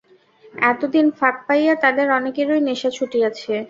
এতদিন 0.53 1.05
ফাঁক 1.19 1.35
পাইয়া 1.47 1.73
তাদের 1.83 2.07
অনেকেরই 2.17 2.61
নেশা 2.67 2.89
ছুটিয়াছে। 2.97 3.53